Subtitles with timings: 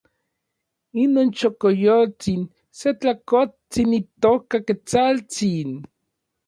[1.03, 2.41] inon xokoyotsin
[2.79, 5.71] se takotsin itoka Ketsaltsin.